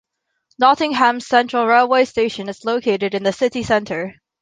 Nottingham's 0.57 1.27
central 1.27 1.67
railway 1.67 2.05
station 2.05 2.49
is 2.49 2.65
located 2.65 3.13
in 3.13 3.21
the 3.21 3.31
city 3.31 3.61
centre. 3.61 4.15